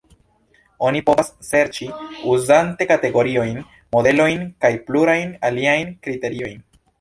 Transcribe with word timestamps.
Oni 0.85 1.01
povas 1.09 1.27
serĉi, 1.49 1.89
uzante 2.35 2.87
kategoriojn, 2.93 3.61
modelojn 3.99 4.43
kaj 4.67 4.73
plurajn 4.89 5.37
aliajn 5.51 5.95
kriteriojn. 6.09 6.59